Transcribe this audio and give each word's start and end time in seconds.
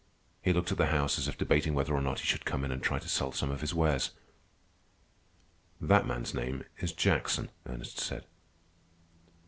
He 0.41 0.51
looked 0.51 0.71
at 0.71 0.79
the 0.79 0.87
house 0.87 1.19
as 1.19 1.27
if 1.27 1.37
debating 1.37 1.75
whether 1.75 1.93
or 1.93 2.01
not 2.01 2.21
he 2.21 2.25
should 2.25 2.43
come 2.43 2.65
in 2.65 2.71
and 2.71 2.81
try 2.81 2.97
to 2.97 3.07
sell 3.07 3.31
some 3.31 3.51
of 3.51 3.61
his 3.61 3.75
wares. 3.75 4.09
"That 5.79 6.07
man's 6.07 6.33
name 6.33 6.63
is 6.79 6.91
Jackson," 6.91 7.51
Ernest 7.67 7.99
said. 7.99 8.25